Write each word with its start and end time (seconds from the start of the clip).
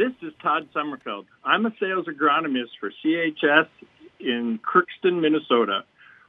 This 0.00 0.14
is 0.22 0.32
Todd 0.42 0.66
Sommerfeld. 0.74 1.26
I'm 1.44 1.66
a 1.66 1.74
sales 1.78 2.06
agronomist 2.06 2.70
for 2.80 2.90
CHS 3.04 3.68
in 4.18 4.58
Crookston, 4.58 5.20
Minnesota. 5.20 5.84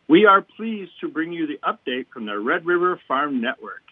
We 0.09 0.25
are 0.25 0.41
pleased 0.41 0.91
to 0.99 1.07
bring 1.07 1.31
you 1.31 1.47
the 1.47 1.57
update 1.63 2.07
from 2.13 2.25
the 2.25 2.37
Red 2.37 2.65
River 2.65 2.99
Farm 3.07 3.39
Network. 3.39 3.83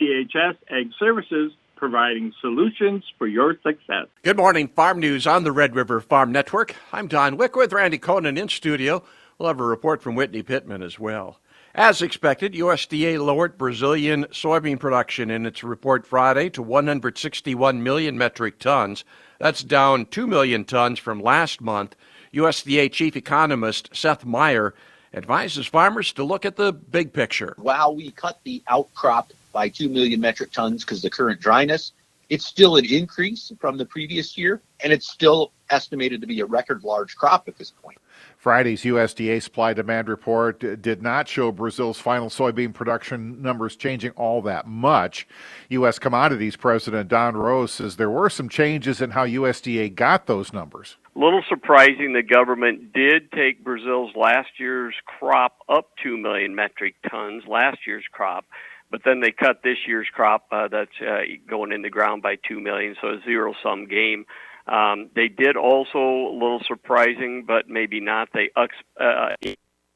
CHS 0.00 0.56
Ag 0.68 0.90
Services 0.98 1.52
providing 1.76 2.32
solutions 2.40 3.04
for 3.16 3.28
your 3.28 3.54
success. 3.62 4.08
Good 4.24 4.36
morning, 4.36 4.66
Farm 4.66 4.98
News 4.98 5.24
on 5.24 5.44
the 5.44 5.52
Red 5.52 5.76
River 5.76 6.00
Farm 6.00 6.32
Network. 6.32 6.74
I'm 6.92 7.06
Don 7.06 7.36
Wick 7.36 7.54
with 7.54 7.72
Randy 7.72 8.00
Koenen 8.00 8.36
in 8.36 8.48
studio. 8.48 9.04
We'll 9.38 9.46
have 9.46 9.60
a 9.60 9.64
report 9.64 10.02
from 10.02 10.16
Whitney 10.16 10.42
Pittman 10.42 10.82
as 10.82 10.98
well. 10.98 11.38
As 11.78 12.02
expected, 12.02 12.54
USDA 12.54 13.24
lowered 13.24 13.56
Brazilian 13.56 14.24
soybean 14.32 14.80
production 14.80 15.30
in 15.30 15.46
its 15.46 15.62
report 15.62 16.04
Friday 16.04 16.50
to 16.50 16.60
161 16.60 17.84
million 17.84 18.18
metric 18.18 18.58
tons. 18.58 19.04
That's 19.38 19.62
down 19.62 20.06
2 20.06 20.26
million 20.26 20.64
tons 20.64 20.98
from 20.98 21.22
last 21.22 21.60
month. 21.60 21.94
USDA 22.34 22.90
chief 22.90 23.14
economist 23.16 23.90
Seth 23.92 24.24
Meyer 24.24 24.74
advises 25.14 25.68
farmers 25.68 26.12
to 26.14 26.24
look 26.24 26.44
at 26.44 26.56
the 26.56 26.72
big 26.72 27.12
picture. 27.12 27.54
While 27.58 27.94
we 27.94 28.10
cut 28.10 28.40
the 28.42 28.60
outcrop 28.66 29.32
by 29.52 29.68
2 29.68 29.88
million 29.88 30.20
metric 30.20 30.50
tons 30.50 30.84
because 30.84 31.00
the 31.00 31.10
current 31.10 31.40
dryness, 31.40 31.92
it's 32.28 32.44
still 32.44 32.74
an 32.74 32.86
increase 32.86 33.52
from 33.60 33.76
the 33.76 33.86
previous 33.86 34.36
year, 34.36 34.60
and 34.82 34.92
it's 34.92 35.08
still 35.08 35.52
estimated 35.70 36.22
to 36.22 36.26
be 36.26 36.40
a 36.40 36.44
record 36.44 36.82
large 36.82 37.14
crop 37.14 37.46
at 37.46 37.56
this 37.56 37.70
point. 37.70 37.98
Friday's 38.38 38.84
USDA 38.84 39.42
supply 39.42 39.72
demand 39.72 40.08
report 40.08 40.60
did 40.80 41.02
not 41.02 41.26
show 41.26 41.50
Brazil's 41.50 41.98
final 41.98 42.28
soybean 42.28 42.72
production 42.72 43.42
numbers 43.42 43.74
changing 43.74 44.12
all 44.12 44.42
that 44.42 44.64
much. 44.64 45.26
U.S. 45.70 45.98
Commodities 45.98 46.54
President 46.54 47.08
Don 47.08 47.36
Rose 47.36 47.72
says 47.72 47.96
there 47.96 48.08
were 48.08 48.30
some 48.30 48.48
changes 48.48 49.02
in 49.02 49.10
how 49.10 49.26
USDA 49.26 49.92
got 49.92 50.26
those 50.26 50.52
numbers. 50.52 50.98
A 51.16 51.18
little 51.18 51.42
surprising, 51.48 52.12
the 52.12 52.22
government 52.22 52.92
did 52.92 53.32
take 53.32 53.64
Brazil's 53.64 54.14
last 54.14 54.50
year's 54.58 54.94
crop 55.04 55.58
up 55.68 55.88
2 56.04 56.16
million 56.16 56.54
metric 56.54 56.94
tons, 57.10 57.42
last 57.48 57.78
year's 57.88 58.04
crop, 58.12 58.44
but 58.88 59.00
then 59.04 59.18
they 59.18 59.32
cut 59.32 59.64
this 59.64 59.78
year's 59.84 60.06
crop 60.14 60.46
uh, 60.52 60.68
that's 60.68 60.92
uh, 61.00 61.22
going 61.50 61.72
in 61.72 61.82
the 61.82 61.90
ground 61.90 62.22
by 62.22 62.36
2 62.48 62.60
million, 62.60 62.94
so 63.00 63.08
a 63.08 63.20
zero 63.24 63.52
sum 63.64 63.88
game. 63.88 64.26
Um, 64.68 65.10
they 65.14 65.28
did 65.28 65.56
also, 65.56 65.98
a 65.98 66.34
little 66.34 66.60
surprising, 66.66 67.44
but 67.46 67.68
maybe 67.68 68.00
not, 68.00 68.28
they 68.32 68.50
uh, 68.56 69.34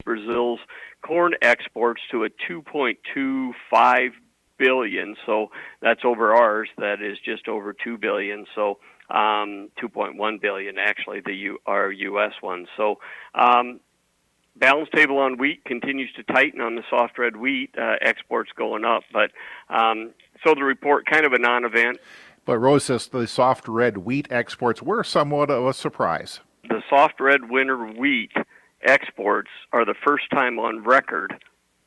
Brazil's 0.03 0.59
corn 1.01 1.33
exports 1.41 2.01
to 2.11 2.23
a 2.23 2.29
2.25 2.49 4.11
billion. 4.57 5.15
So 5.25 5.51
that's 5.81 6.01
over 6.03 6.33
ours. 6.33 6.69
That 6.77 7.01
is 7.01 7.17
just 7.23 7.47
over 7.47 7.73
2 7.73 7.97
billion. 7.97 8.45
So 8.55 8.79
um, 9.09 9.69
2.1 9.81 10.41
billion 10.41 10.77
actually, 10.77 11.21
the 11.21 11.33
U, 11.33 11.59
our 11.65 11.91
U.S. 11.91 12.33
one. 12.41 12.67
So 12.77 12.99
um, 13.35 13.79
balance 14.55 14.89
table 14.95 15.17
on 15.17 15.37
wheat 15.37 15.63
continues 15.65 16.11
to 16.13 16.23
tighten 16.23 16.61
on 16.61 16.75
the 16.75 16.83
soft 16.89 17.17
red 17.17 17.35
wheat 17.35 17.75
uh, 17.77 17.95
exports 18.01 18.51
going 18.55 18.85
up, 18.85 19.03
but 19.11 19.31
um, 19.69 20.11
so 20.45 20.53
the 20.53 20.63
report 20.63 21.05
kind 21.05 21.25
of 21.25 21.33
a 21.33 21.39
non-event. 21.39 21.99
But 22.45 22.59
Rose 22.59 22.85
says 22.85 23.07
the 23.07 23.27
soft 23.27 23.67
red 23.67 23.99
wheat 23.99 24.27
exports 24.29 24.81
were 24.81 25.03
somewhat 25.03 25.49
of 25.49 25.65
a 25.65 25.73
surprise. 25.73 26.41
The 26.67 26.81
soft 26.89 27.19
red 27.19 27.49
winter 27.49 27.77
wheat 27.77 28.31
exports 28.81 29.49
are 29.71 29.85
the 29.85 29.95
first 30.05 30.29
time 30.31 30.59
on 30.59 30.83
record 30.83 31.41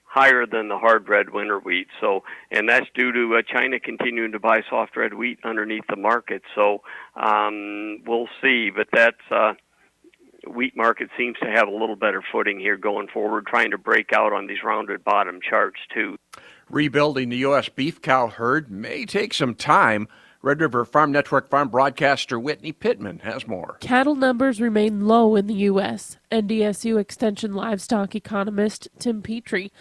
higher 0.04 0.46
than 0.46 0.68
the 0.68 0.78
hard 0.78 1.08
red 1.08 1.30
winter 1.30 1.58
wheat. 1.58 1.88
So, 2.00 2.22
and 2.50 2.66
that's 2.68 2.86
due 2.94 3.12
to 3.12 3.36
uh, 3.36 3.42
China 3.42 3.78
continuing 3.78 4.32
to 4.32 4.38
buy 4.38 4.62
soft 4.70 4.96
red 4.96 5.12
wheat 5.12 5.38
underneath 5.44 5.84
the 5.90 5.96
market. 5.96 6.42
So, 6.54 6.82
um, 7.16 8.02
we'll 8.06 8.28
see. 8.40 8.70
But 8.70 8.88
that's 8.94 9.20
uh, 9.30 9.54
wheat 10.46 10.74
market 10.74 11.10
seems 11.18 11.36
to 11.42 11.50
have 11.50 11.68
a 11.68 11.70
little 11.70 11.96
better 11.96 12.22
footing 12.32 12.58
here 12.58 12.78
going 12.78 13.08
forward, 13.08 13.46
trying 13.46 13.72
to 13.72 13.78
break 13.78 14.12
out 14.14 14.32
on 14.32 14.46
these 14.46 14.62
rounded 14.64 15.04
bottom 15.04 15.40
charts 15.46 15.80
too. 15.92 16.16
Rebuilding 16.70 17.28
the 17.28 17.36
U.S. 17.38 17.68
beef 17.68 18.00
cow 18.00 18.28
herd 18.28 18.70
may 18.70 19.04
take 19.04 19.34
some 19.34 19.54
time. 19.54 20.08
Red 20.46 20.60
River 20.60 20.84
Farm 20.84 21.10
Network 21.10 21.48
farm 21.48 21.70
broadcaster 21.70 22.38
Whitney 22.38 22.70
Pittman 22.70 23.18
has 23.24 23.48
more. 23.48 23.78
Cattle 23.80 24.14
numbers 24.14 24.60
remain 24.60 25.08
low 25.08 25.34
in 25.34 25.48
the 25.48 25.54
U.S. 25.54 26.18
NDSU 26.30 27.00
Extension 27.00 27.52
livestock 27.52 28.14
economist 28.14 28.86
Tim 29.00 29.22
Petry. 29.22 29.72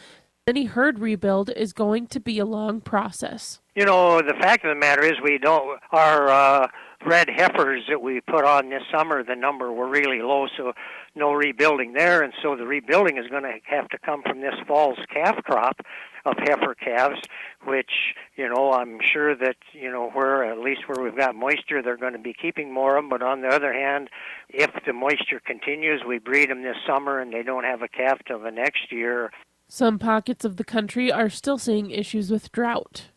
Any 0.48 0.66
herd 0.66 0.98
rebuild 0.98 1.52
is 1.52 1.72
going 1.72 2.08
to 2.08 2.20
be 2.20 2.40
a 2.40 2.46
long 2.46 2.82
process. 2.82 3.60
You 3.76 3.86
know, 3.86 4.24
the 4.24 4.34
fact 4.42 4.66
of 4.66 4.70
the 4.70 4.80
matter 4.80 5.04
is, 5.04 5.14
we 5.24 5.38
don't. 5.38 5.80
Our 5.92 6.30
uh, 6.30 6.68
red 7.06 7.30
heifers 7.30 7.84
that 7.88 8.02
we 8.02 8.22
put 8.22 8.44
on 8.44 8.72
this 8.72 8.82
summer, 8.92 9.24
the 9.24 9.36
number 9.36 9.72
were 9.72 9.88
really 9.88 10.24
low, 10.24 10.48
so 10.58 10.74
no 11.16 11.34
rebuilding 11.34 11.94
there, 11.94 12.22
and 12.22 12.34
so 12.42 12.56
the 12.56 12.66
rebuilding 12.66 13.18
is 13.18 13.28
going 13.28 13.44
to 13.44 13.54
have 13.64 13.88
to 13.90 13.98
come 13.98 14.22
from 14.24 14.42
this 14.42 14.56
fall's 14.68 15.00
calf 15.12 15.44
crop 15.44 15.82
of 16.26 16.36
heifer 16.40 16.76
calves, 16.76 17.20
which 17.66 17.92
you 18.36 18.50
know 18.50 18.74
I'm 18.74 19.00
sure 19.02 19.36
that 19.36 19.58
you 19.74 19.92
know 19.92 20.10
where 20.10 20.44
at 20.44 20.60
least 20.60 20.88
where 20.88 21.04
we've 21.04 21.18
got 21.18 21.36
moisture, 21.36 21.82
they're 21.82 21.98
going 21.98 22.14
to 22.14 22.20
be 22.20 22.34
keeping 22.34 22.74
more 22.74 22.98
of 22.98 23.04
them. 23.04 23.10
But 23.10 23.22
on 23.22 23.42
the 23.42 23.48
other 23.48 23.74
hand, 23.74 24.10
if 24.50 24.72
the 24.86 24.94
moisture 24.94 25.42
continues, 25.46 26.02
we 26.08 26.20
breed 26.20 26.50
them 26.50 26.64
this 26.64 26.78
summer 26.88 27.20
and 27.20 27.32
they 27.34 27.44
don't 27.44 27.64
have 27.64 27.82
a 27.82 27.88
calf 27.88 28.20
till 28.28 28.40
the 28.40 28.52
next 28.52 28.92
year. 28.92 29.32
Some 29.68 29.98
pockets 29.98 30.46
of 30.46 30.58
the 30.58 30.64
country 30.64 31.12
are 31.12 31.30
still 31.30 31.58
seeing 31.58 31.90
issues 31.90 32.30
with 32.30 32.52
drought. 32.52 33.10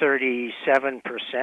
37% 0.00 1.00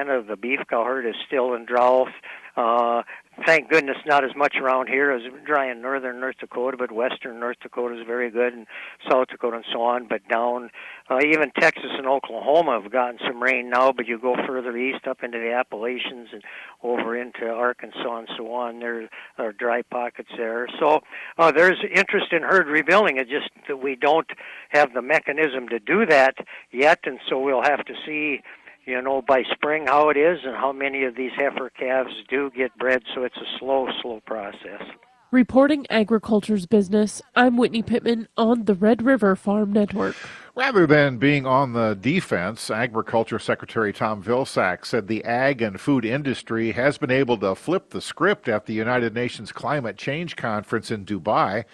of 0.08 0.26
the 0.26 0.36
beef 0.36 0.60
cow 0.68 0.84
herd 0.84 1.06
is 1.06 1.14
still 1.26 1.54
in 1.54 1.64
drought. 1.64 2.08
Uh, 2.56 3.02
thank 3.46 3.68
goodness 3.68 3.96
not 4.06 4.24
as 4.24 4.34
much 4.36 4.56
around 4.60 4.88
here 4.88 5.10
as 5.10 5.22
dry 5.44 5.70
in 5.70 5.80
northern 5.80 6.20
North 6.20 6.36
Dakota, 6.38 6.76
but 6.76 6.92
western 6.92 7.40
North 7.40 7.56
Dakota 7.62 7.98
is 8.00 8.06
very 8.06 8.30
good, 8.30 8.52
and 8.52 8.66
South 9.08 9.28
Dakota 9.28 9.56
and 9.56 9.64
so 9.72 9.82
on. 9.82 10.06
But 10.08 10.26
down, 10.28 10.70
uh, 11.10 11.18
even 11.24 11.50
Texas 11.58 11.90
and 11.96 12.06
Oklahoma 12.06 12.80
have 12.80 12.92
gotten 12.92 13.18
some 13.26 13.42
rain 13.42 13.70
now. 13.70 13.92
But 13.92 14.06
you 14.06 14.18
go 14.18 14.34
further 14.46 14.76
east 14.76 15.06
up 15.06 15.22
into 15.22 15.38
the 15.38 15.52
Appalachians 15.52 16.28
and 16.32 16.42
over 16.82 17.16
into 17.16 17.46
Arkansas 17.46 18.18
and 18.18 18.28
so 18.36 18.52
on, 18.52 18.80
there 18.80 19.08
are 19.38 19.52
dry 19.52 19.82
pockets 19.82 20.30
there. 20.36 20.68
So 20.78 21.00
uh, 21.38 21.52
there's 21.52 21.78
interest 21.94 22.32
in 22.32 22.42
herd 22.42 22.66
rebuilding. 22.66 23.18
It's 23.18 23.30
just 23.30 23.50
that 23.68 23.82
we 23.82 23.96
don't 23.96 24.28
have 24.70 24.92
the 24.94 25.02
mechanism 25.02 25.68
to 25.68 25.78
do 25.78 26.06
that 26.06 26.34
yet, 26.70 27.00
and 27.04 27.18
so 27.28 27.38
we'll 27.38 27.62
have 27.62 27.84
to 27.84 27.94
see 28.06 28.40
you 28.84 29.00
know, 29.00 29.22
by 29.22 29.42
spring 29.52 29.86
how 29.86 30.08
it 30.08 30.16
is 30.16 30.40
and 30.44 30.56
how 30.56 30.72
many 30.72 31.04
of 31.04 31.16
these 31.16 31.32
heifer 31.36 31.70
calves 31.70 32.12
do 32.28 32.50
get 32.50 32.76
bred, 32.76 33.02
so 33.14 33.24
it's 33.24 33.36
a 33.36 33.58
slow, 33.58 33.88
slow 34.00 34.20
process. 34.26 34.82
Reporting 35.30 35.86
agriculture's 35.88 36.66
business, 36.66 37.22
I'm 37.34 37.56
Whitney 37.56 37.82
Pittman 37.82 38.28
on 38.36 38.66
the 38.66 38.74
Red 38.74 39.00
River 39.00 39.34
Farm 39.34 39.72
Network. 39.72 40.14
Rather 40.54 40.86
than 40.86 41.16
being 41.16 41.46
on 41.46 41.72
the 41.72 41.94
defense, 41.98 42.70
Agriculture 42.70 43.38
Secretary 43.38 43.94
Tom 43.94 44.22
Vilsack 44.22 44.84
said 44.84 45.08
the 45.08 45.24
ag 45.24 45.62
and 45.62 45.80
food 45.80 46.04
industry 46.04 46.72
has 46.72 46.98
been 46.98 47.10
able 47.10 47.38
to 47.38 47.54
flip 47.54 47.88
the 47.88 48.02
script 48.02 48.46
at 48.46 48.66
the 48.66 48.74
United 48.74 49.14
Nations 49.14 49.52
Climate 49.52 49.96
Change 49.96 50.36
Conference 50.36 50.90
in 50.90 51.06
Dubai. 51.06 51.64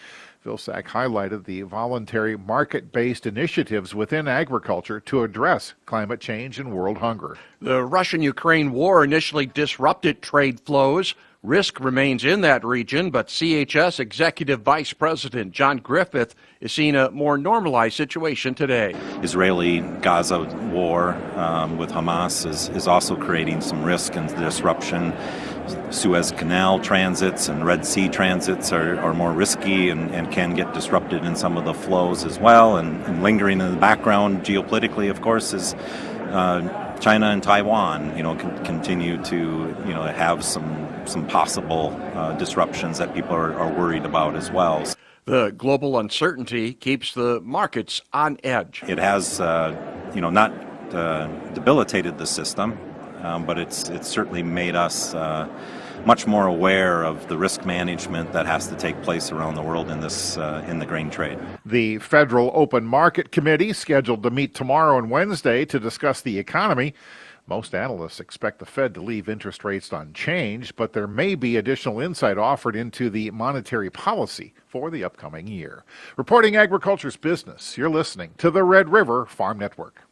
Vilsack 0.44 0.84
highlighted 0.84 1.44
the 1.44 1.62
voluntary 1.62 2.37
market 2.37 2.93
based 2.93 3.26
initiatives 3.26 3.94
within 3.94 4.28
agriculture 4.28 5.00
to 5.00 5.22
address 5.22 5.75
climate 5.84 6.21
change 6.21 6.59
and 6.59 6.72
world 6.72 6.99
hunger. 6.99 7.37
The 7.60 7.84
Russian 7.84 8.22
Ukraine 8.22 8.71
war 8.71 9.03
initially 9.03 9.47
disrupted 9.47 10.22
trade 10.22 10.60
flows. 10.60 11.15
Risk 11.43 11.78
remains 11.78 12.25
in 12.25 12.41
that 12.41 12.65
region, 12.65 13.10
but 13.10 13.28
CHS 13.28 14.00
Executive 14.00 14.62
Vice 14.62 14.93
President 14.93 15.53
John 15.53 15.78
Griffith 15.78 16.34
is 16.60 16.72
seeing 16.72 16.97
a 16.97 17.12
more 17.12 17.38
normalized 17.38 17.97
situation 17.97 18.54
today. 18.54 18.94
Israeli 19.22 19.81
Gaza 20.03 20.41
war 20.72 21.15
um, 21.37 21.78
with 21.78 21.91
Hamas 21.91 22.44
is, 22.44 22.69
is 22.71 22.88
also 22.88 23.15
creating 23.15 23.60
some 23.60 23.84
risk 23.84 24.16
and 24.16 24.28
disruption. 24.37 25.12
Suez 25.91 26.33
Canal 26.33 26.81
transits 26.81 27.48
and 27.48 27.65
Red 27.65 27.84
Sea 27.84 28.09
transits 28.09 28.72
are, 28.72 28.98
are 29.01 29.15
more 29.15 29.33
risky 29.33 29.89
and, 29.89 30.10
and 30.15 30.31
can 30.31 30.54
get 30.54 30.72
disrupted 30.75 31.25
in 31.25 31.37
some 31.37 31.57
of 31.57 31.65
the 31.65 31.75
flows 31.75 32.25
as 32.25 32.39
well. 32.39 32.77
And, 32.77 33.03
and 33.04 33.22
lingering 33.22 33.60
in 33.60 33.71
the 33.72 33.81
background 33.81 34.45
geopolitically, 34.45 35.10
of 35.10 35.21
course, 35.21 35.53
is 35.53 35.75
uh, 36.31 36.97
China 36.98 37.27
and 37.27 37.42
Taiwan. 37.42 38.16
You 38.16 38.22
know, 38.22 38.37
can 38.37 38.65
continue 38.65 39.22
to 39.25 39.37
you 39.37 39.95
know 39.95 40.03
have 40.03 40.45
some 40.45 40.89
some 41.07 41.27
possible 41.27 41.98
uh, 42.15 42.33
disruptions 42.33 42.98
that 42.98 43.15
people 43.15 43.34
are, 43.34 43.54
are 43.54 43.72
worried 43.72 44.04
about 44.04 44.37
as 44.37 44.51
well. 44.51 44.84
The 45.25 45.53
global 45.57 45.98
uncertainty 45.98 46.72
keeps 46.72 47.13
the 47.13 47.41
markets 47.42 48.01
on 48.15 48.39
edge. 48.42 48.83
It 48.89 48.98
has, 48.98 49.41
uh, 49.41 49.77
you 50.15 50.22
know, 50.22 50.31
not 50.31 50.53
uh, 50.95 51.27
debilitated 51.53 52.16
the 52.16 52.27
system, 52.27 52.78
um, 53.22 53.44
but 53.44 53.59
it's 53.59 53.88
it's 53.88 54.09
certainly 54.09 54.42
made 54.42 54.76
us 54.76 55.15
uh, 55.15 55.48
much 56.04 56.26
more 56.26 56.47
aware 56.47 57.03
of 57.04 57.26
the 57.28 57.36
risk 57.36 57.65
management 57.65 58.32
that 58.32 58.47
has 58.47 58.68
to 58.68 58.76
take 58.76 59.00
place 59.03 59.32
around 59.32 59.54
the 59.54 59.62
world 59.62 59.91
in 59.91 60.00
this 60.00 60.36
uh, 60.36 60.65
in 60.68 60.78
the 60.78 60.86
grain 60.86 61.10
trade. 61.10 61.38
The 61.66 61.98
Federal 61.98 62.50
Open 62.54 62.84
Market 62.84 63.32
Committee 63.32 63.72
scheduled 63.72 64.22
to 64.22 64.30
meet 64.30 64.54
tomorrow 64.54 64.98
and 64.98 65.10
Wednesday 65.10 65.65
to 65.66 65.78
discuss 65.78 66.20
the 66.20 66.38
economy. 66.38 66.94
Most 67.48 67.74
analysts 67.74 68.20
expect 68.20 68.59
the 68.59 68.66
Fed 68.66 68.92
to 68.92 69.00
leave 69.00 69.26
interest 69.26 69.65
rates 69.65 69.91
unchanged, 69.91 70.76
but 70.76 70.92
there 70.92 71.06
may 71.06 71.34
be 71.34 71.56
additional 71.56 71.98
insight 71.98 72.36
offered 72.36 72.76
into 72.76 73.09
the 73.09 73.30
monetary 73.30 73.88
policy 73.88 74.53
for 74.66 74.91
the 74.91 75.03
upcoming 75.03 75.47
year. 75.47 75.82
Reporting 76.18 76.56
agriculture's 76.56 77.16
business, 77.16 77.78
you're 77.78 77.88
listening 77.88 78.32
to 78.36 78.50
the 78.50 78.65
Red 78.65 78.91
River 78.91 79.24
Farm 79.24 79.59
Network. 79.59 80.03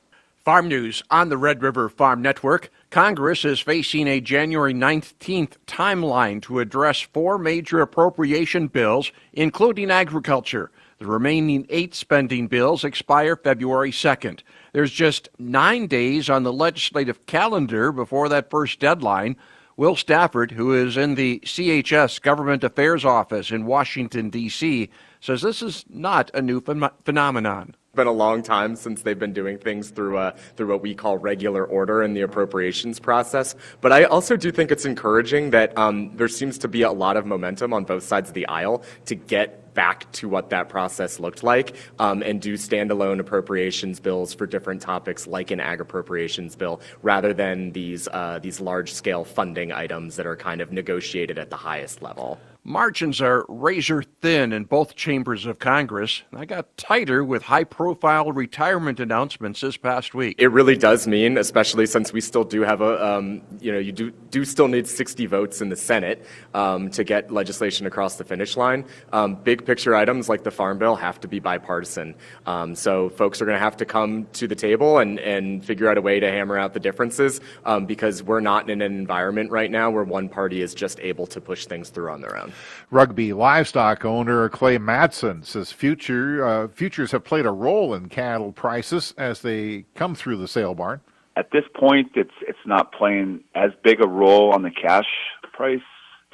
Farm 0.47 0.69
news 0.69 1.03
on 1.11 1.29
the 1.29 1.37
Red 1.37 1.61
River 1.61 1.89
Farm 1.89 2.23
Network. 2.23 2.71
Congress 2.91 3.45
is 3.45 3.59
facing 3.59 4.07
a 4.07 4.21
January 4.21 4.73
19th 4.73 5.55
timeline 5.67 6.41
to 6.43 6.61
address 6.61 7.01
four 7.01 7.37
major 7.37 7.81
appropriation 7.81 8.69
bills, 8.69 9.11
including 9.33 9.91
agriculture. 9.91 10.71
The 11.01 11.07
remaining 11.07 11.67
eight 11.69 11.97
spending 11.97 12.47
bills 12.47 12.85
expire 12.85 13.35
February 13.35 13.91
2nd. 13.91 14.43
There's 14.73 14.93
just 14.93 15.29
nine 15.37 15.89
days 15.89 16.31
on 16.31 16.45
the 16.45 16.53
legislative 16.53 17.27
calendar 17.27 17.91
before 17.91 18.29
that 18.29 18.49
first 18.49 18.79
deadline. 18.79 19.35
Will 19.77 19.97
Stafford, 19.97 20.53
who 20.53 20.73
is 20.75 20.97
in 20.97 21.17
the 21.17 21.41
CHS 21.41 22.23
Government 22.23 22.63
Affairs 22.63 23.05
Office 23.05 23.51
in 23.51 23.67
Washington, 23.67 24.31
D.C., 24.31 24.91
says 25.21 25.43
this 25.43 25.61
is 25.61 25.85
not 25.89 26.31
a 26.35 26.41
new 26.41 26.61
ph- 26.61 26.93
phenomenon 27.05 27.75
been 27.97 28.07
a 28.07 28.13
long 28.13 28.43
time 28.43 28.77
since 28.77 29.03
they've 29.03 29.19
been 29.19 29.33
doing 29.33 29.59
things 29.59 29.91
through 29.91 30.19
uh, 30.19 30.33
through 30.57 30.69
what 30.69 30.83
we 30.83 30.95
call 30.95 31.19
regular 31.19 31.65
order 31.65 32.03
in 32.03 32.15
the 32.15 32.21
appropriations 32.21 33.01
process. 33.01 33.55
But 33.81 33.93
I 33.93 34.05
also 34.05 34.37
do 34.37 34.53
think 34.53 34.71
it's 34.71 34.85
encouraging 34.85 35.51
that 35.51 35.77
um, 35.77 36.17
there 36.17 36.29
seems 36.29 36.59
to 36.59 36.69
be 36.69 36.83
a 36.83 36.93
lot 36.93 37.17
of 37.17 37.27
momentum 37.27 37.73
on 37.73 37.85
both 37.85 38.05
sides 38.05 38.29
of 38.29 38.35
the 38.35 38.47
aisle 38.47 38.83
to 39.07 39.15
get 39.15 39.75
back 39.77 40.11
to 40.11 40.29
what 40.29 40.51
that 40.51 40.69
process 40.69 41.21
looked 41.21 41.45
like 41.45 41.77
um, 41.99 42.23
and 42.23 42.41
do 42.41 42.55
standalone 42.55 43.21
appropriations 43.21 44.01
bills 44.01 44.35
for 44.35 44.47
different 44.47 44.81
topics 44.81 45.27
like 45.27 45.51
an 45.51 45.61
ag 45.61 45.81
appropriations 45.81 46.57
bill 46.57 46.81
rather 47.03 47.33
than 47.33 47.71
these 47.73 48.09
uh, 48.09 48.41
these 48.43 48.61
large 48.61 48.93
scale 48.93 49.25
funding 49.25 49.71
items 49.71 50.17
that 50.17 50.27
are 50.27 50.37
kind 50.37 50.61
of 50.61 50.73
negotiated 50.73 51.39
at 51.39 51.51
the 51.51 51.57
highest 51.57 52.03
level. 52.03 52.41
Margins 52.69 53.21
are 53.21 53.47
razor 53.49 54.03
thin 54.03 54.53
in 54.53 54.65
both 54.65 54.97
chambers 54.97 55.47
of 55.47 55.61
Congress. 55.61 56.23
I 56.35 56.47
got 56.47 56.77
tighter 56.77 57.23
with 57.23 57.45
high 57.45 57.63
profile 57.63 58.33
retirement 58.33 58.99
announcements 58.99 59.61
this 59.61 59.77
past 59.77 60.15
week. 60.15 60.35
It 60.41 60.49
really 60.49 60.77
does 60.77 61.07
mean, 61.07 61.39
especially 61.39 61.87
since 61.87 62.13
we 62.13 62.21
still 62.21 62.43
do 62.43 62.63
have 62.63 62.81
a, 62.81 63.07
um, 63.07 63.43
you 63.61 63.71
know, 63.71 63.79
you 63.79 63.93
do, 63.93 64.11
do 64.11 64.45
still 64.45 64.67
need 64.67 64.89
60 64.89 65.27
votes 65.27 65.61
in 65.61 65.69
the 65.69 65.77
Senate 65.77 66.27
um, 66.55 66.91
to 66.91 67.05
get 67.05 67.31
legislation 67.31 67.87
across 67.87 68.17
the 68.17 68.25
finish 68.25 68.57
line. 68.57 68.85
Um, 69.13 69.37
big 69.37 69.65
picture 69.65 69.95
items 69.95 70.29
like 70.29 70.43
the 70.43 70.51
Farm 70.51 70.77
Bill 70.77 70.97
have 70.97 71.21
to 71.21 71.29
be 71.29 71.39
bipartisan. 71.39 72.17
Um, 72.47 72.75
so 72.75 73.11
folks 73.11 73.41
are 73.41 73.45
going 73.45 73.55
to 73.57 73.63
have 73.63 73.77
to 73.77 73.85
come 73.85 74.27
to 74.33 74.49
the 74.49 74.57
table 74.57 74.99
and, 74.99 75.21
and 75.21 75.65
figure 75.65 75.89
out 75.89 75.99
a 75.99 76.03
way 76.03 76.19
to 76.19 76.29
hammer 76.29 76.59
out 76.59 76.75
the 76.75 76.81
differences 76.81 77.41
um, 77.65 77.87
because 77.87 78.25
we're 78.25 78.41
not 78.41 78.69
in 78.69 78.83
an 78.83 78.99
environment 78.99 79.53
right 79.53 79.71
now 79.71 79.89
where 79.89 80.03
one 80.03 80.29
party 80.29 80.63
is 80.63 80.75
just 80.75 80.99
able 80.99 81.29
to 81.29 81.41
push 81.41 81.67
things 81.67 81.91
through 81.91 82.11
on 82.11 82.21
their 82.21 82.37
own. 82.37 82.53
Rugby 82.91 83.33
livestock 83.33 84.05
owner 84.05 84.49
Clay 84.49 84.79
Matson 84.79 85.43
says 85.43 85.73
future 85.73 86.45
uh, 86.45 86.69
futures 86.69 87.13
have 87.13 87.25
played 87.25 87.47
a 87.47 87.51
role 87.51 87.95
in 87.95 88.09
cattle 88.09 88.53
prices 88.53 89.15
as 89.19 89.43
they 89.43 89.85
come 89.95 90.15
through 90.15 90.37
the 90.37 90.49
sale 90.49 90.75
barn. 90.75 91.01
At 91.37 91.51
this 91.51 91.65
point, 91.75 92.13
it's 92.15 92.35
it's 92.43 92.59
not 92.65 92.93
playing 92.93 93.45
as 93.55 93.71
big 93.83 94.03
a 94.03 94.09
role 94.09 94.55
on 94.55 94.63
the 94.63 94.71
cash 94.71 95.09
price 95.53 95.81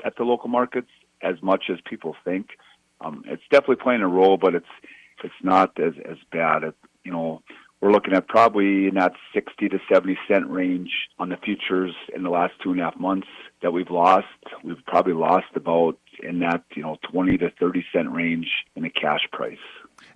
at 0.04 0.16
the 0.16 0.24
local 0.24 0.48
markets 0.48 0.90
as 1.22 1.36
much 1.42 1.64
as 1.70 1.78
people 1.88 2.16
think. 2.24 2.50
Um, 3.00 3.24
it's 3.26 3.42
definitely 3.50 3.76
playing 3.76 4.02
a 4.02 4.08
role, 4.08 4.36
but 4.36 4.54
it's 4.54 4.66
it's 5.24 5.34
not 5.42 5.78
as 5.80 5.94
as 6.08 6.18
bad. 6.30 6.62
It, 6.62 6.74
you 7.04 7.12
know, 7.12 7.42
we're 7.82 7.90
looking 7.90 8.14
at 8.14 8.28
probably 8.28 8.86
in 8.86 8.94
that 8.94 9.12
60 9.34 9.68
to 9.68 9.78
70 9.92 10.16
cent 10.28 10.48
range 10.48 10.90
on 11.18 11.30
the 11.30 11.36
futures 11.36 11.92
in 12.14 12.22
the 12.22 12.30
last 12.30 12.54
two 12.62 12.70
and 12.70 12.80
a 12.80 12.84
half 12.84 12.96
months 12.98 13.26
that 13.60 13.72
we've 13.72 13.90
lost. 13.90 14.26
We've 14.62 14.82
probably 14.86 15.14
lost 15.14 15.46
about 15.56 15.98
in 16.22 16.38
that 16.38 16.62
you 16.76 16.82
know 16.82 16.96
20 17.10 17.38
to 17.38 17.50
30 17.58 17.84
cent 17.92 18.10
range 18.12 18.46
in 18.76 18.84
the 18.84 18.90
cash 18.90 19.28
price. 19.32 19.58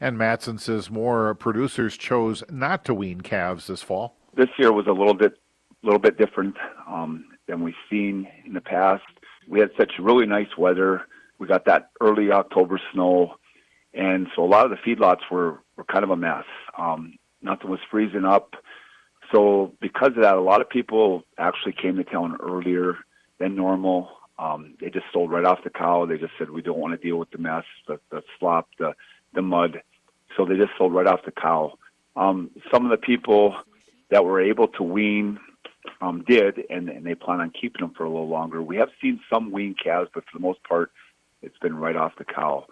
And 0.00 0.16
Matson 0.16 0.58
says 0.58 0.90
more 0.90 1.34
producers 1.34 1.96
chose 1.96 2.44
not 2.48 2.84
to 2.84 2.94
wean 2.94 3.20
calves 3.20 3.66
this 3.66 3.82
fall. 3.82 4.16
This 4.36 4.48
year 4.58 4.72
was 4.72 4.86
a 4.86 4.92
little 4.92 5.14
bit, 5.14 5.34
little 5.82 5.98
bit 5.98 6.18
different 6.18 6.56
um, 6.88 7.24
than 7.48 7.64
we've 7.64 7.74
seen 7.90 8.28
in 8.46 8.52
the 8.52 8.60
past. 8.60 9.02
We 9.48 9.58
had 9.58 9.70
such 9.76 9.92
really 10.00 10.26
nice 10.26 10.56
weather. 10.56 11.02
We 11.38 11.48
got 11.48 11.64
that 11.66 11.90
early 12.00 12.30
October 12.30 12.80
snow, 12.92 13.34
and 13.92 14.28
so 14.36 14.44
a 14.44 14.46
lot 14.46 14.66
of 14.66 14.70
the 14.70 14.76
feedlots 14.76 15.30
were 15.32 15.62
were 15.76 15.84
kind 15.84 16.04
of 16.04 16.10
a 16.10 16.16
mess. 16.16 16.44
Um, 16.78 17.14
nothing 17.46 17.70
was 17.70 17.80
freezing 17.90 18.24
up. 18.24 18.54
So 19.32 19.72
because 19.80 20.08
of 20.08 20.22
that, 20.22 20.36
a 20.36 20.40
lot 20.40 20.60
of 20.60 20.68
people 20.68 21.24
actually 21.38 21.72
came 21.72 21.96
to 21.96 22.04
town 22.04 22.36
earlier 22.40 22.96
than 23.38 23.56
normal. 23.56 24.10
Um, 24.38 24.74
they 24.80 24.90
just 24.90 25.06
sold 25.12 25.30
right 25.30 25.44
off 25.44 25.64
the 25.64 25.70
cow. 25.70 26.04
They 26.06 26.18
just 26.18 26.34
said 26.38 26.50
we 26.50 26.62
don't 26.62 26.78
want 26.78 26.92
to 27.00 27.04
deal 27.06 27.16
with 27.16 27.30
the 27.30 27.38
mess, 27.38 27.64
the, 27.88 27.98
the 28.10 28.22
slop, 28.38 28.68
the 28.78 28.92
the 29.34 29.42
mud. 29.42 29.82
So 30.36 30.44
they 30.44 30.56
just 30.56 30.72
sold 30.76 30.94
right 30.94 31.06
off 31.06 31.20
the 31.24 31.32
cow. 31.32 31.78
Um, 32.14 32.50
some 32.72 32.84
of 32.84 32.90
the 32.90 32.96
people 32.96 33.54
that 34.10 34.24
were 34.24 34.40
able 34.40 34.68
to 34.68 34.82
wean 34.82 35.38
um, 36.00 36.24
did, 36.26 36.64
and, 36.70 36.88
and 36.88 37.04
they 37.04 37.14
plan 37.14 37.40
on 37.40 37.50
keeping 37.50 37.80
them 37.80 37.94
for 37.96 38.04
a 38.04 38.08
little 38.10 38.28
longer. 38.28 38.62
We 38.62 38.76
have 38.76 38.88
seen 39.00 39.20
some 39.30 39.50
wean 39.50 39.74
calves, 39.82 40.10
but 40.14 40.24
for 40.24 40.38
the 40.38 40.42
most 40.42 40.62
part, 40.64 40.90
it's 41.42 41.58
been 41.58 41.76
right 41.76 41.96
off 41.96 42.12
the 42.18 42.24
cow. 42.24 42.66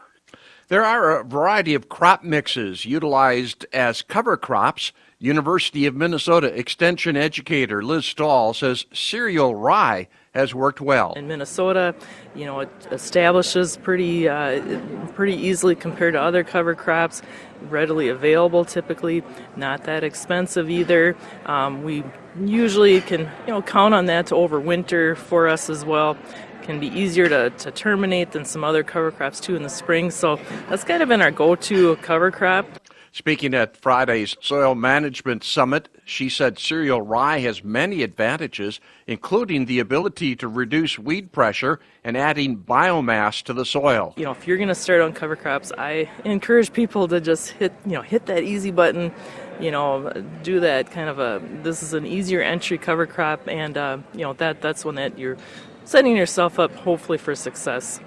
There 0.68 0.84
are 0.84 1.20
a 1.20 1.24
variety 1.24 1.74
of 1.74 1.88
crop 1.88 2.24
mixes 2.24 2.84
utilized 2.84 3.66
as 3.72 4.02
cover 4.02 4.36
crops. 4.36 4.92
University 5.18 5.86
of 5.86 5.94
Minnesota 5.94 6.48
Extension 6.58 7.16
educator 7.16 7.82
Liz 7.82 8.04
Stahl 8.04 8.52
says 8.52 8.84
cereal 8.92 9.54
rye 9.54 10.08
has 10.34 10.54
worked 10.54 10.80
well. 10.80 11.12
In 11.12 11.28
Minnesota, 11.28 11.94
you 12.34 12.44
know, 12.44 12.60
it 12.60 12.70
establishes 12.90 13.76
pretty 13.76 14.28
uh, 14.28 14.80
pretty 15.14 15.34
easily 15.34 15.76
compared 15.76 16.14
to 16.14 16.20
other 16.20 16.42
cover 16.42 16.74
crops, 16.74 17.22
readily 17.70 18.08
available 18.08 18.64
typically, 18.64 19.22
not 19.56 19.84
that 19.84 20.02
expensive 20.02 20.68
either. 20.68 21.16
Um, 21.46 21.84
we 21.84 22.02
usually 22.42 23.00
can 23.00 23.20
you 23.46 23.52
know 23.52 23.62
count 23.62 23.94
on 23.94 24.06
that 24.06 24.26
to 24.26 24.34
overwinter 24.34 25.16
for 25.16 25.46
us 25.46 25.70
as 25.70 25.84
well 25.84 26.16
can 26.64 26.80
be 26.80 26.88
easier 26.88 27.28
to, 27.28 27.50
to 27.50 27.70
terminate 27.70 28.32
than 28.32 28.44
some 28.44 28.64
other 28.64 28.82
cover 28.82 29.10
crops 29.10 29.38
too 29.38 29.54
in 29.54 29.62
the 29.62 29.68
spring. 29.70 30.10
So 30.10 30.40
that's 30.68 30.84
kind 30.84 31.02
of 31.02 31.08
been 31.08 31.22
our 31.22 31.30
go-to 31.30 31.96
cover 31.96 32.30
crop. 32.30 32.66
Speaking 33.12 33.54
at 33.54 33.76
Friday's 33.76 34.36
Soil 34.40 34.74
Management 34.74 35.44
Summit, 35.44 35.88
she 36.04 36.28
said 36.28 36.58
cereal 36.58 37.00
rye 37.00 37.38
has 37.38 37.62
many 37.62 38.02
advantages, 38.02 38.80
including 39.06 39.66
the 39.66 39.78
ability 39.78 40.34
to 40.34 40.48
reduce 40.48 40.98
weed 40.98 41.30
pressure 41.30 41.78
and 42.02 42.16
adding 42.16 42.56
biomass 42.56 43.40
to 43.44 43.52
the 43.52 43.64
soil. 43.64 44.14
You 44.16 44.24
know, 44.24 44.32
if 44.32 44.48
you're 44.48 44.56
going 44.56 44.68
to 44.68 44.74
start 44.74 45.00
on 45.00 45.12
cover 45.12 45.36
crops, 45.36 45.70
I 45.78 46.10
encourage 46.24 46.72
people 46.72 47.06
to 47.06 47.20
just 47.20 47.50
hit, 47.50 47.72
you 47.86 47.92
know, 47.92 48.02
hit 48.02 48.26
that 48.26 48.42
easy 48.42 48.72
button, 48.72 49.12
you 49.60 49.70
know, 49.70 50.10
do 50.42 50.58
that 50.58 50.90
kind 50.90 51.08
of 51.08 51.20
a 51.20 51.40
this 51.62 51.84
is 51.84 51.94
an 51.94 52.06
easier 52.06 52.42
entry 52.42 52.78
cover 52.78 53.06
crop 53.06 53.46
and 53.46 53.78
uh, 53.78 53.98
you 54.12 54.22
know, 54.22 54.32
that 54.32 54.60
that's 54.60 54.84
one 54.84 54.96
that 54.96 55.20
you're 55.20 55.36
setting 55.84 56.16
yourself 56.16 56.58
up 56.58 56.74
hopefully 56.74 57.18
for 57.18 57.34
success. 57.34 58.00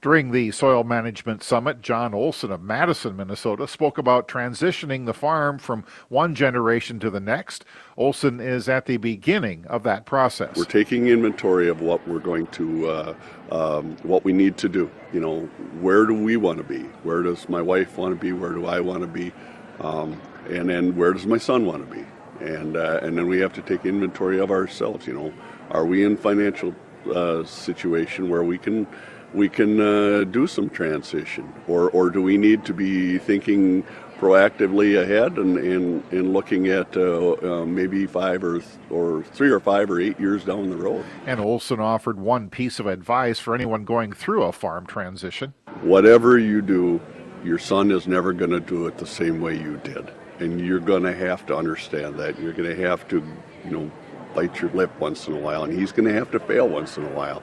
During 0.00 0.32
the 0.32 0.50
Soil 0.50 0.84
Management 0.84 1.42
Summit, 1.42 1.80
John 1.80 2.12
Olson 2.12 2.52
of 2.52 2.62
Madison, 2.62 3.16
Minnesota, 3.16 3.66
spoke 3.66 3.96
about 3.96 4.28
transitioning 4.28 5.06
the 5.06 5.14
farm 5.14 5.58
from 5.58 5.84
one 6.08 6.34
generation 6.34 6.98
to 7.00 7.10
the 7.10 7.20
next. 7.20 7.64
Olson 7.96 8.38
is 8.38 8.68
at 8.68 8.86
the 8.86 8.98
beginning 8.98 9.64
of 9.66 9.82
that 9.84 10.04
process. 10.04 10.56
We're 10.56 10.64
taking 10.64 11.08
inventory 11.08 11.68
of 11.68 11.80
what 11.80 12.06
we're 12.06 12.18
going 12.18 12.46
to, 12.48 12.88
uh, 12.90 13.14
um, 13.50 13.96
what 14.02 14.24
we 14.24 14.32
need 14.32 14.58
to 14.58 14.68
do. 14.68 14.90
You 15.12 15.20
know, 15.20 15.40
where 15.80 16.04
do 16.04 16.14
we 16.14 16.36
want 16.36 16.58
to 16.58 16.64
be? 16.64 16.82
Where 17.02 17.22
does 17.22 17.48
my 17.48 17.62
wife 17.62 17.96
want 17.96 18.14
to 18.14 18.20
be? 18.20 18.32
Where 18.32 18.52
do 18.52 18.66
I 18.66 18.80
want 18.80 19.00
to 19.00 19.06
be? 19.06 19.32
Um, 19.80 20.20
and 20.50 20.68
then 20.68 20.94
where 20.96 21.12
does 21.12 21.26
my 21.26 21.38
son 21.38 21.64
want 21.64 21.88
to 21.88 21.96
be? 21.96 22.04
And 22.40 22.76
uh, 22.76 23.00
and 23.02 23.16
then 23.16 23.26
we 23.26 23.38
have 23.38 23.52
to 23.54 23.62
take 23.62 23.86
inventory 23.86 24.38
of 24.38 24.50
ourselves. 24.50 25.06
You 25.06 25.14
know, 25.14 25.34
are 25.70 25.86
we 25.86 26.04
in 26.04 26.16
financial 26.16 26.74
uh, 27.12 27.44
situation 27.44 28.28
where 28.28 28.42
we 28.42 28.58
can 28.58 28.86
we 29.32 29.48
can 29.48 29.80
uh, 29.80 30.24
do 30.24 30.46
some 30.46 30.70
transition, 30.70 31.52
or 31.66 31.90
or 31.90 32.10
do 32.10 32.22
we 32.22 32.36
need 32.36 32.64
to 32.64 32.72
be 32.72 33.18
thinking 33.18 33.84
proactively 34.18 35.00
ahead 35.02 35.36
and, 35.38 35.58
and, 35.58 36.02
and 36.12 36.32
looking 36.32 36.68
at 36.68 36.96
uh, 36.96 37.32
uh, 37.42 37.66
maybe 37.66 38.06
five 38.06 38.42
or 38.44 38.62
or 38.90 39.22
three 39.24 39.50
or 39.50 39.60
five 39.60 39.90
or 39.90 40.00
eight 40.00 40.18
years 40.18 40.44
down 40.44 40.70
the 40.70 40.76
road. 40.76 41.04
And 41.26 41.40
Olson 41.40 41.80
offered 41.80 42.18
one 42.18 42.48
piece 42.48 42.78
of 42.78 42.86
advice 42.86 43.38
for 43.38 43.54
anyone 43.54 43.84
going 43.84 44.12
through 44.12 44.44
a 44.44 44.52
farm 44.52 44.86
transition. 44.86 45.52
Whatever 45.82 46.38
you 46.38 46.62
do, 46.62 47.00
your 47.44 47.58
son 47.58 47.90
is 47.90 48.06
never 48.06 48.32
going 48.32 48.50
to 48.50 48.60
do 48.60 48.86
it 48.86 48.98
the 48.98 49.06
same 49.06 49.40
way 49.40 49.58
you 49.58 49.78
did, 49.84 50.10
and 50.38 50.60
you're 50.60 50.80
going 50.80 51.02
to 51.02 51.14
have 51.14 51.44
to 51.46 51.56
understand 51.56 52.18
that. 52.18 52.38
You're 52.40 52.54
going 52.54 52.74
to 52.74 52.82
have 52.82 53.06
to, 53.08 53.22
you 53.64 53.70
know, 53.70 53.90
bite 54.34 54.60
your 54.60 54.70
lip 54.70 54.90
once 54.98 55.26
in 55.28 55.34
a 55.34 55.38
while, 55.38 55.64
and 55.64 55.72
he's 55.72 55.92
going 55.92 56.08
to 56.08 56.14
have 56.14 56.30
to 56.32 56.40
fail 56.40 56.68
once 56.68 56.96
in 56.96 57.04
a 57.04 57.10
while. 57.10 57.42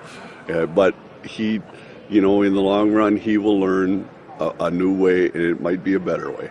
Uh, 0.49 0.65
but 0.65 0.95
he, 1.23 1.61
you 2.09 2.21
know, 2.21 2.41
in 2.41 2.53
the 2.53 2.61
long 2.61 2.91
run, 2.91 3.15
he 3.15 3.37
will 3.37 3.59
learn 3.59 4.07
a, 4.39 4.53
a 4.61 4.71
new 4.71 4.93
way, 4.93 5.25
and 5.25 5.41
it 5.41 5.61
might 5.61 5.83
be 5.83 5.93
a 5.93 5.99
better 5.99 6.31
way. 6.31 6.49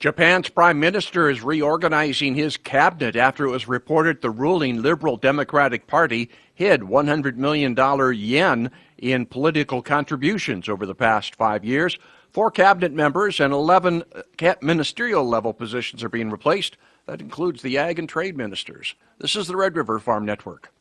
Japan's 0.00 0.50
prime 0.50 0.78
minister 0.78 1.30
is 1.30 1.42
reorganizing 1.42 2.34
his 2.34 2.56
cabinet 2.56 3.16
after 3.16 3.46
it 3.46 3.50
was 3.50 3.66
reported 3.66 4.20
the 4.20 4.30
ruling 4.30 4.82
Liberal 4.82 5.16
Democratic 5.16 5.86
Party 5.86 6.28
hid 6.54 6.82
$100 6.82 7.36
million 7.36 7.74
yen 8.14 8.70
in 8.98 9.26
political 9.26 9.80
contributions 9.80 10.68
over 10.68 10.84
the 10.84 10.94
past 10.94 11.34
five 11.36 11.64
years. 11.64 11.96
Four 12.30 12.50
cabinet 12.50 12.92
members 12.92 13.40
and 13.40 13.52
11 13.52 14.02
ministerial 14.60 15.26
level 15.26 15.54
positions 15.54 16.02
are 16.02 16.08
being 16.08 16.30
replaced. 16.30 16.76
That 17.06 17.20
includes 17.20 17.60
the 17.60 17.76
ag 17.76 17.98
and 17.98 18.08
trade 18.08 18.36
ministers. 18.36 18.94
This 19.18 19.36
is 19.36 19.46
the 19.46 19.56
Red 19.56 19.76
River 19.76 19.98
Farm 19.98 20.24
Network. 20.24 20.72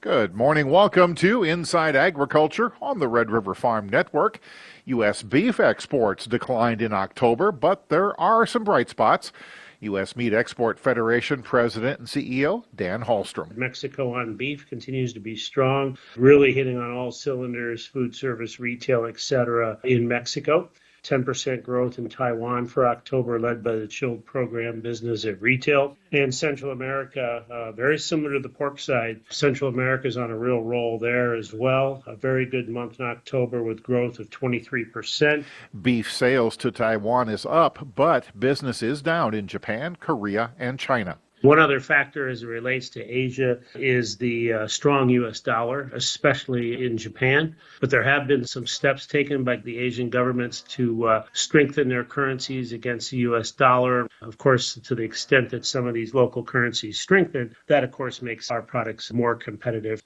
Good 0.00 0.36
morning. 0.36 0.70
Welcome 0.70 1.16
to 1.16 1.42
Inside 1.42 1.96
Agriculture 1.96 2.74
on 2.80 3.00
the 3.00 3.08
Red 3.08 3.32
River 3.32 3.54
Farm 3.54 3.88
Network. 3.88 4.38
U.S. 4.84 5.24
beef 5.24 5.58
exports 5.58 6.26
declined 6.26 6.80
in 6.80 6.92
October, 6.92 7.50
but 7.50 7.88
there 7.88 8.18
are 8.20 8.46
some 8.46 8.62
bright 8.62 8.88
spots. 8.88 9.32
U.S. 9.80 10.14
Meat 10.14 10.32
Export 10.32 10.78
Federation 10.78 11.42
President 11.42 11.98
and 11.98 12.08
CEO 12.08 12.62
Dan 12.76 13.02
Halstrom. 13.02 13.56
Mexico 13.56 14.14
on 14.14 14.36
beef 14.36 14.68
continues 14.68 15.12
to 15.12 15.20
be 15.20 15.34
strong, 15.34 15.98
really 16.14 16.52
hitting 16.52 16.78
on 16.78 16.92
all 16.92 17.10
cylinders, 17.10 17.84
food 17.84 18.14
service, 18.14 18.60
retail, 18.60 19.06
etc. 19.06 19.78
in 19.82 20.06
Mexico. 20.06 20.70
10% 21.08 21.62
growth 21.62 21.98
in 21.98 22.08
Taiwan 22.08 22.66
for 22.66 22.86
October, 22.86 23.38
led 23.38 23.62
by 23.62 23.76
the 23.76 23.86
chilled 23.86 24.24
program 24.24 24.80
business 24.80 25.24
at 25.24 25.40
retail. 25.40 25.96
And 26.12 26.34
Central 26.34 26.72
America, 26.72 27.44
uh, 27.50 27.72
very 27.72 27.98
similar 27.98 28.34
to 28.34 28.40
the 28.40 28.48
pork 28.48 28.78
side. 28.78 29.20
Central 29.30 29.70
America 29.70 30.08
is 30.08 30.16
on 30.16 30.30
a 30.30 30.38
real 30.38 30.62
roll 30.62 30.98
there 30.98 31.34
as 31.34 31.52
well. 31.52 32.02
A 32.06 32.16
very 32.16 32.46
good 32.46 32.68
month 32.68 33.00
in 33.00 33.06
October 33.06 33.62
with 33.62 33.82
growth 33.82 34.18
of 34.18 34.30
23%. 34.30 35.44
Beef 35.82 36.12
sales 36.12 36.56
to 36.58 36.70
Taiwan 36.70 37.28
is 37.28 37.46
up, 37.46 37.94
but 37.94 38.38
business 38.38 38.82
is 38.82 39.02
down 39.02 39.34
in 39.34 39.46
Japan, 39.46 39.96
Korea, 39.96 40.52
and 40.58 40.78
China. 40.78 41.18
One 41.42 41.58
other 41.58 41.80
factor 41.80 42.28
as 42.28 42.42
it 42.42 42.46
relates 42.46 42.88
to 42.90 43.02
Asia 43.02 43.58
is 43.74 44.16
the 44.16 44.52
uh, 44.52 44.66
strong 44.66 45.10
U.S. 45.10 45.40
dollar, 45.40 45.90
especially 45.94 46.86
in 46.86 46.96
Japan. 46.96 47.54
But 47.80 47.90
there 47.90 48.02
have 48.02 48.26
been 48.26 48.44
some 48.44 48.66
steps 48.66 49.06
taken 49.06 49.44
by 49.44 49.56
the 49.56 49.78
Asian 49.78 50.08
governments 50.08 50.62
to 50.62 51.06
uh, 51.06 51.24
strengthen 51.34 51.88
their 51.88 52.04
currencies 52.04 52.72
against 52.72 53.10
the 53.10 53.18
U.S. 53.18 53.50
dollar. 53.50 54.08
Of 54.22 54.38
course, 54.38 54.74
to 54.82 54.94
the 54.94 55.02
extent 55.02 55.50
that 55.50 55.66
some 55.66 55.86
of 55.86 55.92
these 55.94 56.14
local 56.14 56.42
currencies 56.42 56.98
strengthen, 56.98 57.54
that 57.66 57.84
of 57.84 57.92
course 57.92 58.22
makes 58.22 58.50
our 58.50 58.62
products 58.62 59.12
more 59.12 59.34
competitive. 59.34 60.02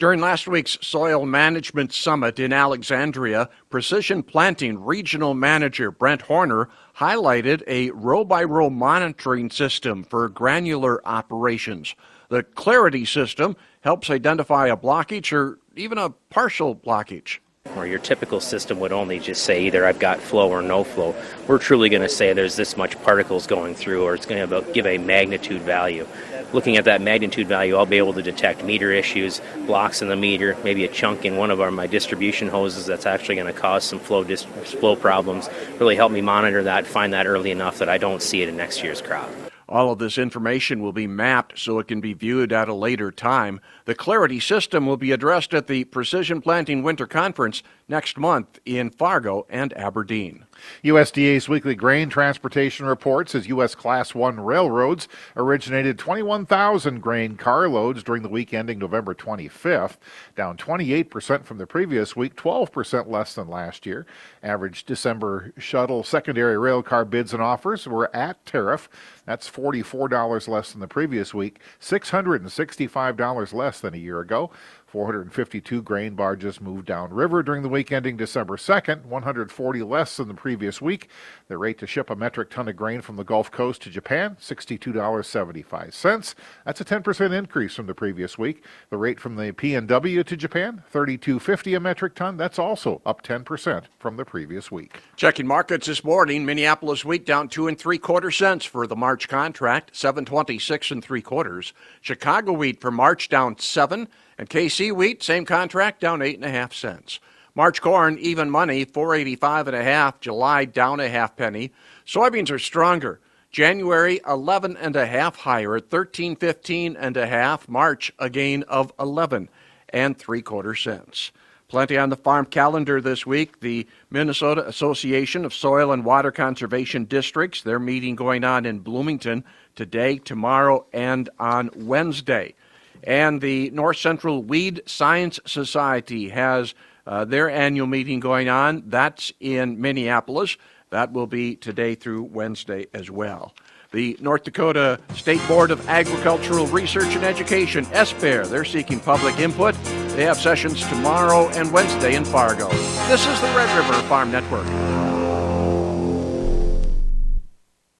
During 0.00 0.20
last 0.20 0.48
week's 0.48 0.78
Soil 0.80 1.26
Management 1.26 1.92
Summit 1.92 2.38
in 2.40 2.54
Alexandria, 2.54 3.50
Precision 3.68 4.22
Planting 4.22 4.82
Regional 4.82 5.34
Manager 5.34 5.90
Brent 5.90 6.22
Horner 6.22 6.70
highlighted 6.96 7.62
a 7.66 7.90
row 7.90 8.24
by 8.24 8.42
row 8.44 8.70
monitoring 8.70 9.50
system 9.50 10.02
for 10.04 10.26
granular 10.30 11.06
operations. 11.06 11.94
The 12.30 12.44
Clarity 12.44 13.04
system 13.04 13.58
helps 13.82 14.08
identify 14.08 14.68
a 14.68 14.76
blockage 14.76 15.34
or 15.34 15.58
even 15.76 15.98
a 15.98 16.08
partial 16.30 16.74
blockage. 16.74 17.40
Or 17.76 17.86
your 17.86 17.98
typical 17.98 18.40
system 18.40 18.80
would 18.80 18.92
only 18.92 19.18
just 19.18 19.44
say 19.44 19.64
either 19.64 19.86
I've 19.86 19.98
got 19.98 20.20
flow 20.20 20.50
or 20.50 20.62
no 20.62 20.84
flow. 20.84 21.14
We're 21.46 21.58
truly 21.58 21.88
going 21.88 22.02
to 22.02 22.08
say 22.08 22.32
there's 22.32 22.56
this 22.56 22.76
much 22.76 23.00
particles 23.02 23.46
going 23.46 23.74
through, 23.74 24.04
or 24.04 24.14
it's 24.14 24.26
going 24.26 24.48
to 24.48 24.72
give 24.72 24.86
a 24.86 24.98
magnitude 24.98 25.62
value 25.62 26.06
looking 26.52 26.76
at 26.76 26.84
that 26.84 27.00
magnitude 27.00 27.46
value, 27.46 27.76
I'll 27.76 27.86
be 27.86 27.98
able 27.98 28.14
to 28.14 28.22
detect 28.22 28.64
meter 28.64 28.92
issues, 28.92 29.40
blocks 29.66 30.02
in 30.02 30.08
the 30.08 30.16
meter, 30.16 30.56
maybe 30.64 30.84
a 30.84 30.88
chunk 30.88 31.24
in 31.24 31.36
one 31.36 31.50
of 31.50 31.60
our 31.60 31.70
my 31.70 31.86
distribution 31.86 32.48
hoses 32.48 32.86
that's 32.86 33.06
actually 33.06 33.36
going 33.36 33.52
to 33.52 33.58
cause 33.58 33.84
some 33.84 33.98
flow 33.98 34.24
dis- 34.24 34.44
flow 34.44 34.96
problems. 34.96 35.48
Really 35.78 35.96
help 35.96 36.12
me 36.12 36.20
monitor 36.20 36.62
that, 36.64 36.86
find 36.86 37.12
that 37.12 37.26
early 37.26 37.50
enough 37.50 37.78
that 37.78 37.88
I 37.88 37.98
don't 37.98 38.22
see 38.22 38.42
it 38.42 38.48
in 38.48 38.56
next 38.56 38.82
year's 38.82 39.00
crop. 39.00 39.30
All 39.70 39.92
of 39.92 40.00
this 40.00 40.18
information 40.18 40.82
will 40.82 40.92
be 40.92 41.06
mapped 41.06 41.56
so 41.56 41.78
it 41.78 41.86
can 41.86 42.00
be 42.00 42.12
viewed 42.12 42.52
at 42.52 42.68
a 42.68 42.74
later 42.74 43.12
time. 43.12 43.60
The 43.84 43.94
Clarity 43.94 44.40
system 44.40 44.84
will 44.84 44.96
be 44.96 45.12
addressed 45.12 45.54
at 45.54 45.68
the 45.68 45.84
Precision 45.84 46.42
Planting 46.42 46.82
Winter 46.82 47.06
Conference 47.06 47.62
next 47.88 48.18
month 48.18 48.58
in 48.66 48.90
Fargo 48.90 49.46
and 49.48 49.72
Aberdeen. 49.76 50.44
USDA's 50.84 51.48
weekly 51.48 51.74
grain 51.74 52.08
transportation 52.08 52.86
report 52.86 53.28
says 53.28 53.48
U.S. 53.48 53.74
Class 53.74 54.14
1 54.14 54.40
railroads 54.40 55.08
originated 55.36 55.98
21,000 55.98 57.00
grain 57.00 57.36
carloads 57.36 58.02
during 58.02 58.22
the 58.22 58.28
week 58.28 58.54
ending 58.54 58.78
November 58.78 59.14
25th, 59.14 59.96
down 60.36 60.56
28% 60.56 61.44
from 61.44 61.58
the 61.58 61.66
previous 61.66 62.16
week, 62.16 62.36
12% 62.36 63.08
less 63.08 63.34
than 63.34 63.48
last 63.48 63.86
year. 63.86 64.06
Average 64.42 64.84
December 64.84 65.52
shuttle 65.58 66.02
secondary 66.02 66.58
rail 66.58 66.82
car 66.82 67.04
bids 67.04 67.32
and 67.32 67.42
offers 67.42 67.86
were 67.86 68.14
at 68.14 68.44
tariff. 68.46 68.88
That's 69.26 69.48
$44 69.48 70.48
less 70.48 70.72
than 70.72 70.80
the 70.80 70.88
previous 70.88 71.32
week, 71.32 71.60
$665 71.80 73.52
less 73.52 73.80
than 73.80 73.94
a 73.94 73.98
year 73.98 74.20
ago. 74.20 74.50
452 74.90 75.82
grain 75.82 76.14
barges 76.14 76.60
moved 76.60 76.86
downriver 76.86 77.44
during 77.44 77.62
the 77.62 77.68
week 77.68 77.92
ending 77.92 78.16
December 78.16 78.56
2nd, 78.56 79.04
140 79.04 79.82
less 79.82 80.16
than 80.16 80.26
the 80.26 80.34
previous 80.34 80.82
week. 80.82 81.08
The 81.46 81.56
rate 81.56 81.78
to 81.78 81.86
ship 81.86 82.10
a 82.10 82.16
metric 82.16 82.50
ton 82.50 82.66
of 82.66 82.74
grain 82.74 83.00
from 83.00 83.14
the 83.14 83.22
Gulf 83.22 83.52
Coast 83.52 83.82
to 83.82 83.90
Japan, 83.90 84.36
$62.75. 84.40 86.34
That's 86.64 86.80
a 86.80 86.84
10% 86.84 87.32
increase 87.32 87.74
from 87.74 87.86
the 87.86 87.94
previous 87.94 88.36
week. 88.36 88.64
The 88.90 88.96
rate 88.96 89.20
from 89.20 89.36
the 89.36 89.52
PNW 89.52 90.26
to 90.26 90.36
Japan, 90.36 90.82
32.50 90.92 91.76
a 91.76 91.80
metric 91.80 92.16
ton. 92.16 92.36
That's 92.36 92.58
also 92.58 93.00
up 93.06 93.22
10% 93.22 93.84
from 94.00 94.16
the 94.16 94.24
previous 94.24 94.72
week. 94.72 94.98
Checking 95.14 95.46
markets 95.46 95.86
this 95.86 96.02
morning, 96.02 96.44
Minneapolis 96.44 97.04
wheat 97.04 97.24
down 97.24 97.48
two 97.48 97.68
and 97.68 97.78
three 97.78 97.98
quarter 97.98 98.32
cents 98.32 98.64
for 98.64 98.88
the 98.88 98.96
March 98.96 99.28
contract, 99.28 99.94
726 99.94 100.90
and 100.90 101.04
three 101.04 101.22
quarters. 101.22 101.72
Chicago 102.00 102.52
wheat 102.52 102.80
for 102.80 102.90
March 102.90 103.28
down 103.28 103.56
seven. 103.56 104.08
And 104.40 104.48
KC 104.48 104.90
wheat, 104.90 105.22
same 105.22 105.44
contract, 105.44 106.00
down 106.00 106.22
eight 106.22 106.36
and 106.36 106.46
a 106.46 106.50
half 106.50 106.72
cents. 106.72 107.20
March 107.54 107.82
corn, 107.82 108.16
even 108.18 108.48
money, 108.48 108.86
485 108.86 109.68
and 109.68 109.76
a 109.76 109.82
half. 109.82 110.18
July, 110.18 110.64
down 110.64 110.98
a 110.98 111.10
half 111.10 111.36
penny. 111.36 111.72
Soybeans 112.06 112.50
are 112.50 112.58
stronger. 112.58 113.20
January, 113.50 114.18
11 114.26 114.78
and 114.78 114.96
a 114.96 115.06
half 115.06 115.36
higher 115.36 115.76
at 115.76 115.92
1315 115.92 116.96
and 116.96 117.18
a 117.18 117.26
half. 117.26 117.68
March, 117.68 118.14
a 118.18 118.30
gain 118.30 118.62
of 118.62 118.94
11 118.98 119.50
and 119.90 120.16
three 120.16 120.40
quarter 120.40 120.74
cents. 120.74 121.32
Plenty 121.68 121.98
on 121.98 122.08
the 122.08 122.16
farm 122.16 122.46
calendar 122.46 123.02
this 123.02 123.26
week. 123.26 123.60
The 123.60 123.86
Minnesota 124.08 124.66
Association 124.66 125.44
of 125.44 125.52
Soil 125.52 125.92
and 125.92 126.02
Water 126.02 126.32
Conservation 126.32 127.04
Districts, 127.04 127.60
their 127.60 127.78
meeting 127.78 128.16
going 128.16 128.44
on 128.44 128.64
in 128.64 128.78
Bloomington 128.78 129.44
today, 129.76 130.16
tomorrow, 130.16 130.86
and 130.94 131.28
on 131.38 131.68
Wednesday. 131.76 132.54
And 133.04 133.40
the 133.40 133.70
North 133.70 133.96
Central 133.96 134.42
Weed 134.42 134.82
Science 134.86 135.40
Society 135.46 136.28
has 136.28 136.74
uh, 137.06 137.24
their 137.24 137.50
annual 137.50 137.86
meeting 137.86 138.20
going 138.20 138.48
on. 138.48 138.84
That's 138.86 139.32
in 139.40 139.80
Minneapolis. 139.80 140.56
That 140.90 141.12
will 141.12 141.26
be 141.26 141.56
today 141.56 141.94
through 141.94 142.24
Wednesday 142.24 142.86
as 142.92 143.10
well. 143.10 143.54
The 143.92 144.16
North 144.20 144.44
Dakota 144.44 145.00
State 145.14 145.40
Board 145.48 145.72
of 145.72 145.88
Agricultural 145.88 146.66
Research 146.68 147.16
and 147.16 147.24
Education, 147.24 147.84
SBARE, 147.86 148.46
they're 148.46 148.64
seeking 148.64 149.00
public 149.00 149.38
input. 149.40 149.74
They 150.14 150.24
have 150.24 150.36
sessions 150.38 150.86
tomorrow 150.88 151.48
and 151.50 151.72
Wednesday 151.72 152.14
in 152.14 152.24
Fargo. 152.24 152.68
This 153.08 153.26
is 153.26 153.40
the 153.40 153.48
Red 153.48 153.76
River 153.76 154.00
Farm 154.08 154.30
Network. 154.30 154.66